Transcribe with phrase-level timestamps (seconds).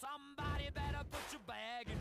[0.00, 1.99] Somebody better put your bag into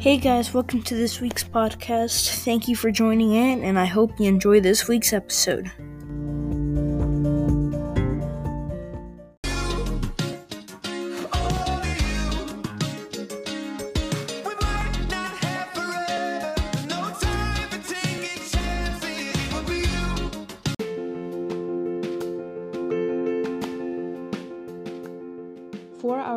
[0.00, 2.42] Hey guys, welcome to this week's podcast.
[2.42, 5.70] Thank you for joining in, and I hope you enjoy this week's episode.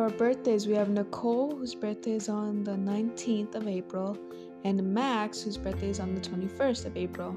[0.04, 4.18] Our birthdays, we have Nicole, whose birthday is on the 19th of April,
[4.62, 7.34] and Max, whose birthday is on the 21st of April.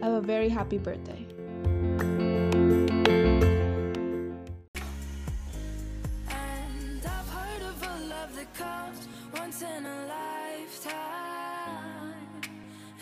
[0.00, 1.26] Have a very happy birthday.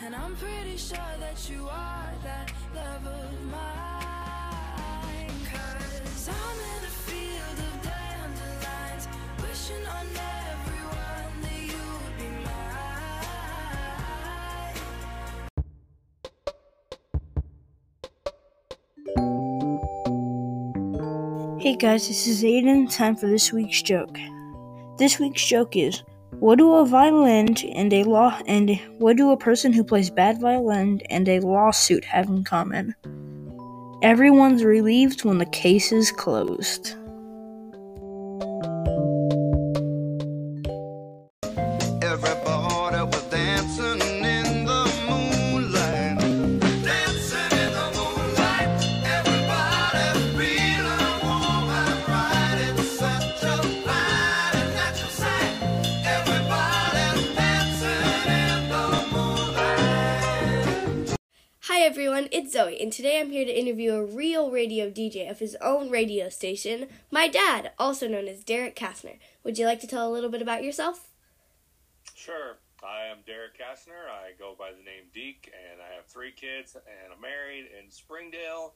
[0.03, 3.95] And I'm pretty sure that you are that love of mine.
[21.59, 22.95] Hey guys, this is Aiden.
[22.95, 24.19] Time for this week's joke.
[24.99, 26.03] This week's joke is:
[26.39, 30.39] What do a violin and a law and what do a person who plays bad
[30.39, 32.95] violin and a lawsuit have in common?
[34.03, 36.95] Everyone's relieved when the case is closed.
[62.16, 65.54] Everyone, it's Zoe, and today I'm here to interview a real radio DJ of his
[65.60, 69.19] own radio station, my dad, also known as Derek Kastner.
[69.44, 71.10] Would you like to tell a little bit about yourself?
[72.15, 72.56] Sure.
[72.82, 74.09] I am Derek Kastner.
[74.09, 77.91] I go by the name Deke, and I have three kids, and I'm married in
[77.91, 78.72] Springdale,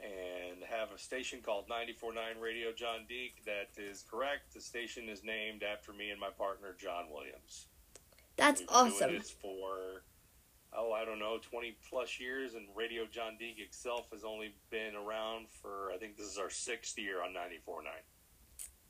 [0.00, 3.44] and have a station called 94.9 Radio Jon Deke.
[3.44, 4.52] That is correct.
[4.52, 7.68] The station is named after me and my partner, John Williams.
[8.36, 9.12] That's We've awesome.
[9.12, 9.78] this for,
[10.76, 14.94] oh, I don't know, 20 plus years, and Radio Jon Deke itself has only been
[14.94, 17.84] around for, I think this is our sixth year on 94.9.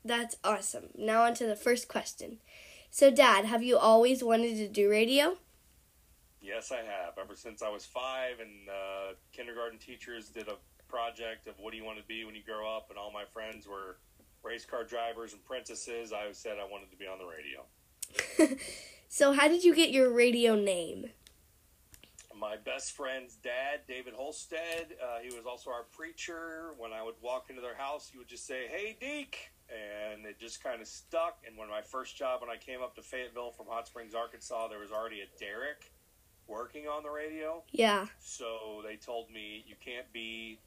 [0.03, 0.89] That's awesome.
[0.95, 2.37] Now on to the first question.
[2.91, 5.37] So, Dad, have you always wanted to do radio?
[6.41, 7.17] Yes, I have.
[7.19, 10.55] Ever since I was five, and uh, kindergarten teachers did a
[10.87, 13.25] project of what do you want to be when you grow up, and all my
[13.33, 13.97] friends were
[14.43, 16.13] race car drivers and princesses.
[16.13, 18.57] I said I wanted to be on the radio.
[19.07, 21.05] So, how did you get your radio name?
[22.45, 26.75] My best friend's dad, David Holstead, uh, he was also our preacher.
[26.77, 30.39] When I would walk into their house, he would just say, "Hey, Deke," and it
[30.39, 31.43] just kind of stuck.
[31.47, 34.67] And when my first job, when I came up to Fayetteville from Hot Springs, Arkansas,
[34.67, 35.91] there was already a Derek
[36.45, 37.63] working on the radio.
[37.71, 38.05] Yeah.
[38.19, 40.59] So they told me you can't be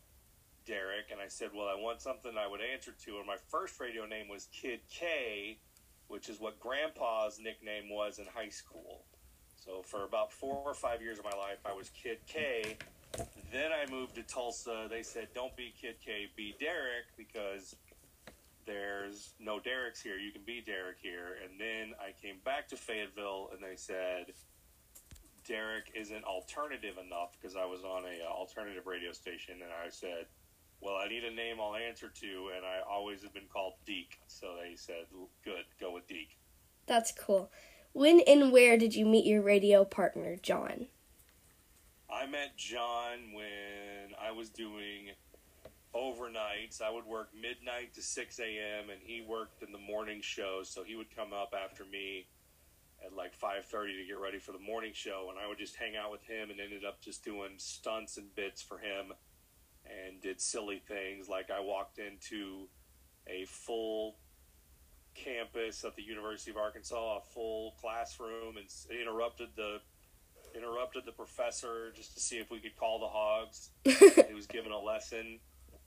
[0.67, 3.19] Derek, and I said, well, I want something I would answer to.
[3.19, 5.61] And my first radio name was Kid K,
[6.09, 9.05] which is what Grandpa's nickname was in high school.
[9.69, 12.79] So for about four or five years of my life, I was Kid K.
[13.53, 14.87] Then I moved to Tulsa.
[14.89, 17.77] They said, don't be Kid K, be Derek, because
[18.65, 20.17] there's no Derek's here.
[20.17, 21.37] You can be Derek here.
[21.45, 24.33] And then I came back to Fayetteville, and they said,
[25.47, 29.89] Derek isn't alternative enough because I was on a uh, alternative radio station, and I
[29.91, 30.27] said,
[30.83, 34.19] "Well, I need a name I'll answer to," and I always have been called Deke.
[34.27, 35.07] So they said,
[35.43, 36.37] "Good, go with Deke."
[36.87, 37.51] That's cool.
[37.93, 40.87] When and where did you meet your radio partner, John?
[42.11, 45.11] I met John when I was doing
[45.95, 46.81] overnights.
[46.81, 48.91] I would work midnight to 6 a.m.
[48.91, 52.27] and he worked in the morning show, so he would come up after me
[53.05, 55.97] at like 5:30 to get ready for the morning show, and I would just hang
[55.97, 59.13] out with him and ended up just doing stunts and bits for him,
[59.85, 62.69] and did silly things like I walked into
[63.27, 64.17] a full
[65.25, 68.67] campus at the University of Arkansas, a full classroom, and
[69.01, 69.79] interrupted the
[70.57, 73.71] interrupted the professor just to see if we could call the hogs.
[74.29, 75.39] he was giving a lesson,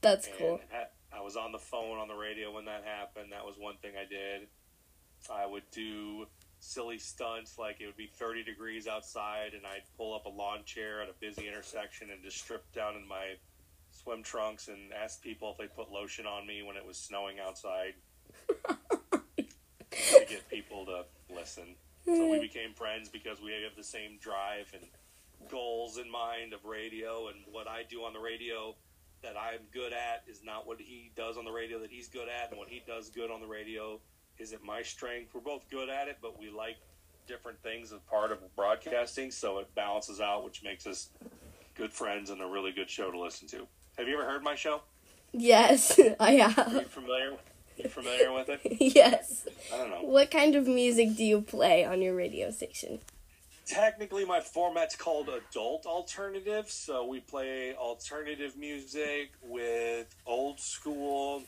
[0.02, 0.62] That's And cool.
[0.72, 3.32] ha- I was on the phone on the radio when that happened.
[3.32, 4.48] That was one thing I did.
[5.34, 6.28] I would do
[6.60, 10.60] silly stunts like it would be 30 degrees outside and I'd pull up a lawn
[10.64, 13.34] chair at a busy intersection and just strip down in my
[13.90, 17.40] swim trunks and ask people if they put lotion on me when it was snowing
[17.40, 17.94] outside
[20.10, 21.76] to get people to listen.
[22.06, 24.84] So we became friends because we have the same drive and
[25.50, 28.76] goals in mind of radio and what I do on the radio
[29.22, 32.28] that I'm good at is not what he does on the radio that he's good
[32.28, 34.00] at and what he does good on the radio
[34.40, 35.34] isn't my strength.
[35.34, 36.78] We're both good at it, but we like
[37.28, 41.10] different things as part of broadcasting, so it balances out, which makes us
[41.76, 43.68] good friends and a really good show to listen to.
[43.98, 44.82] Have you ever heard my show?
[45.34, 46.74] Yes, I Are have.
[46.74, 47.34] you familiar?
[47.84, 48.62] You familiar with it?
[48.80, 49.48] yes.
[49.74, 50.02] I don't know.
[50.02, 53.00] What kind of music do you play on your radio station?
[53.66, 61.44] technically my format's called adult alternative so we play alternative music with old school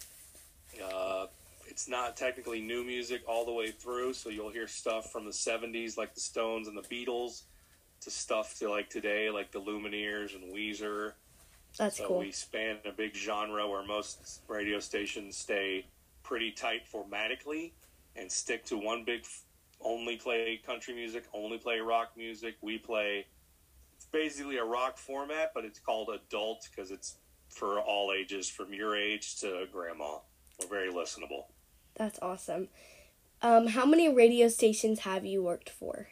[0.93, 1.25] uh,
[1.67, 5.31] it's not technically new music all the way through so you'll hear stuff from the
[5.31, 7.43] 70s like the stones and the beatles
[7.99, 11.13] to stuff to like today like the lumineers and weezer
[11.77, 12.19] That's so cool.
[12.19, 15.85] we span a big genre where most radio stations stay
[16.23, 17.71] pretty tight formatically
[18.15, 19.25] and stick to one big
[19.81, 22.55] only play country music, only play rock music.
[22.61, 23.25] We play
[23.95, 27.17] it's basically a rock format, but it's called adult because it's
[27.49, 30.17] for all ages from your age to grandma.
[30.59, 31.45] We're very listenable.
[31.95, 32.69] That's awesome.
[33.41, 36.07] Um, how many radio stations have you worked for?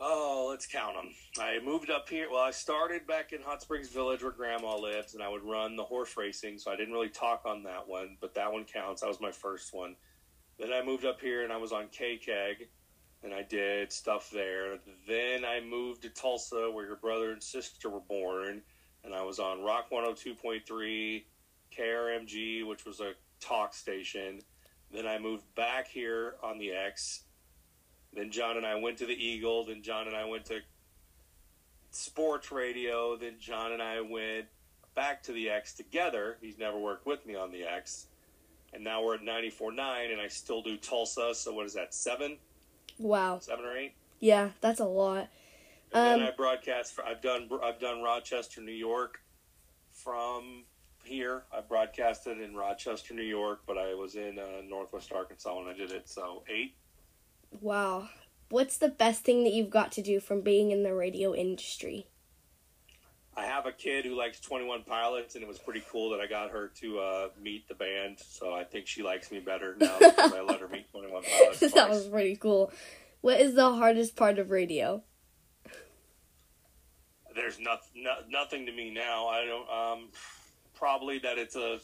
[0.00, 1.12] Oh, let's count them.
[1.40, 2.28] I moved up here.
[2.30, 5.74] Well, I started back in Hot Springs Village where Grandma lives, and I would run
[5.74, 6.58] the horse racing.
[6.58, 9.00] So I didn't really talk on that one, but that one counts.
[9.00, 9.96] That was my first one.
[10.56, 12.68] Then I moved up here, and I was on KKEG,
[13.24, 14.78] and I did stuff there.
[15.08, 18.62] Then I moved to Tulsa, where your brother and sister were born,
[19.02, 21.24] and I was on Rock 102.3,
[21.76, 24.40] KRMG, which was a talk station.
[24.92, 27.24] Then I moved back here on the X,
[28.18, 29.64] then John and I went to the Eagle.
[29.66, 30.58] Then John and I went to
[31.90, 33.16] sports radio.
[33.16, 34.46] Then John and I went
[34.94, 36.36] back to the X together.
[36.40, 38.06] He's never worked with me on the X.
[38.74, 41.34] And now we're at 94.9, and I still do Tulsa.
[41.34, 42.36] So what is that, seven?
[42.98, 43.38] Wow.
[43.38, 43.94] Seven or eight?
[44.20, 45.28] Yeah, that's a lot.
[45.92, 49.22] And Um, then I broadcast for, I've done, I've done Rochester, New York
[49.90, 50.64] from
[51.04, 51.44] here.
[51.50, 55.76] I broadcasted in Rochester, New York, but I was in uh, Northwest Arkansas when I
[55.76, 56.08] did it.
[56.08, 56.74] So eight.
[57.50, 58.08] Wow.
[58.50, 62.06] What's the best thing that you've got to do from being in the radio industry?
[63.36, 66.26] I have a kid who likes 21 Pilots, and it was pretty cool that I
[66.26, 68.18] got her to uh, meet the band.
[68.18, 71.60] So I think she likes me better now because I let her meet 21 Pilots.
[71.60, 71.88] that twice.
[71.88, 72.72] was pretty cool.
[73.20, 75.04] What is the hardest part of radio?
[77.34, 79.28] There's no, no, nothing to me now.
[79.28, 79.70] I don't.
[79.70, 80.08] Um,
[80.74, 81.78] probably that it's a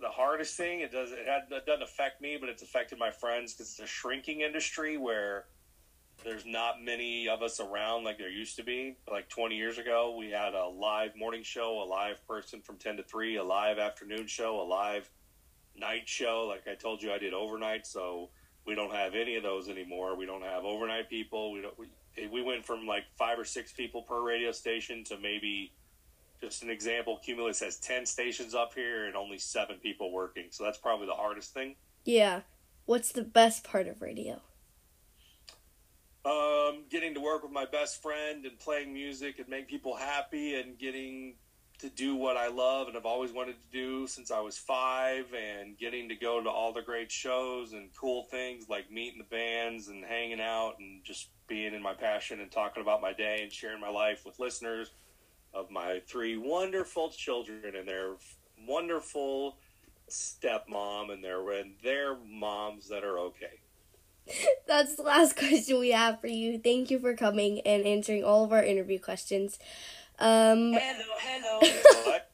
[0.00, 0.80] the hardest thing.
[0.80, 1.12] It does.
[1.12, 4.40] It, had, it doesn't affect me, but it's affected my friends because it's a shrinking
[4.40, 5.46] industry where
[6.24, 8.96] there's not many of us around like there used to be.
[9.10, 12.98] Like 20 years ago, we had a live morning show, a live person from 10
[12.98, 15.10] to 3, a live afternoon show, a live
[15.76, 16.46] night show.
[16.48, 18.30] Like I told you, I did overnight, so
[18.66, 20.16] we don't have any of those anymore.
[20.16, 21.52] We don't have overnight people.
[21.52, 21.78] We don't.
[21.78, 21.88] We,
[22.28, 25.72] we went from like five or six people per radio station to maybe
[26.40, 27.18] just an example.
[27.24, 30.46] Cumulus has 10 stations up here and only seven people working.
[30.50, 31.76] So that's probably the hardest thing.
[32.04, 32.42] Yeah.
[32.84, 34.40] What's the best part of radio?
[36.24, 40.56] Um, getting to work with my best friend and playing music and make people happy
[40.56, 41.34] and getting
[41.78, 45.26] to do what I love and have always wanted to do since I was five
[45.34, 49.36] and getting to go to all the great shows and cool things like meeting the
[49.36, 53.40] bands and hanging out and just being in my passion and talking about my day
[53.42, 54.90] and sharing my life with listeners
[55.56, 58.12] of my three wonderful children and their
[58.68, 59.56] wonderful
[60.10, 63.60] stepmom and their and their moms that are okay.
[64.68, 66.58] That's the last question we have for you.
[66.58, 69.58] Thank you for coming and answering all of our interview questions.
[70.18, 70.72] Um,
[72.04, 72.30] What?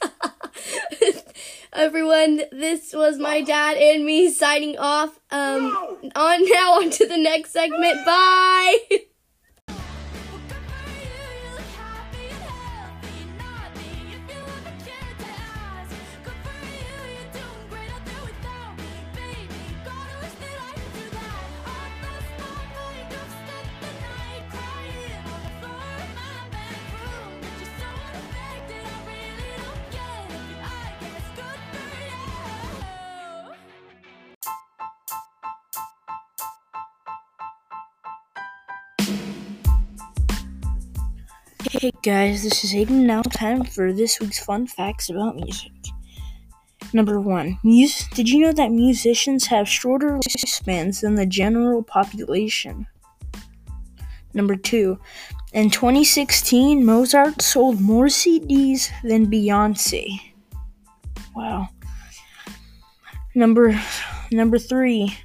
[1.72, 5.18] everyone, this was my dad and me signing off.
[5.30, 6.10] Um, No!
[6.14, 8.04] on now on to the next segment.
[8.04, 8.78] Bye.
[41.70, 43.04] Hey guys, this is Aiden.
[43.04, 45.72] Now, time for this week's fun facts about music.
[46.94, 52.86] Number one, mus- did you know that musicians have shorter lifespans than the general population?
[54.32, 54.98] Number two,
[55.52, 60.08] in 2016, Mozart sold more CDs than Beyonce.
[61.36, 61.68] Wow.
[63.34, 63.78] Number
[64.32, 65.18] number three,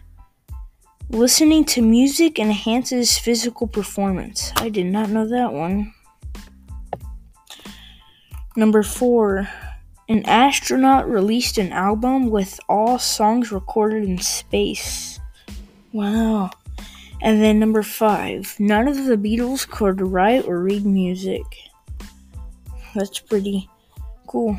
[1.09, 4.51] listening to music enhances physical performance.
[4.57, 5.93] I did not know that one.
[8.55, 9.49] Number four,
[10.07, 15.19] an astronaut released an album with all songs recorded in space.
[15.91, 16.51] Wow.
[17.21, 21.43] And then number five, none of the Beatles could write or read music.
[22.93, 23.69] That's pretty
[24.27, 24.57] cool.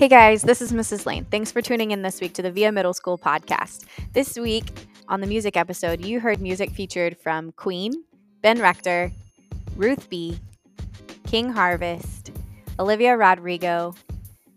[0.00, 1.04] Hey guys, this is Mrs.
[1.04, 1.26] Lane.
[1.26, 3.84] Thanks for tuning in this week to the Via Middle School podcast.
[4.14, 4.64] This week
[5.08, 7.92] on the music episode, you heard music featured from Queen,
[8.40, 9.12] Ben Rector,
[9.76, 10.40] Ruth B.,
[11.26, 12.32] King Harvest,
[12.78, 13.94] Olivia Rodrigo,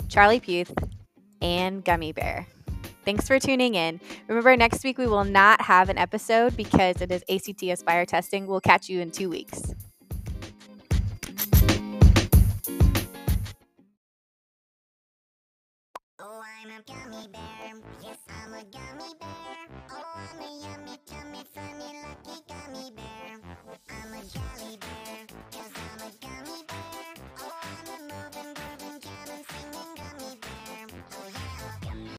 [0.08, 0.74] Charlie Puth,
[1.42, 2.48] and Gummy Bear.
[3.04, 4.00] Thanks for tuning in.
[4.30, 8.48] Remember, next week we will not have an episode because it is ACT Aspire testing.
[8.48, 9.74] We'll catch you in two weeks.
[16.44, 17.82] I'm a gummy bear.
[18.04, 19.56] Yes, I'm a gummy bear.
[19.92, 23.40] Oh, I'm a yummy, tummy, funny, lucky gummy bear.
[23.90, 26.73] I'm a jelly bear, I'm a gummy bear.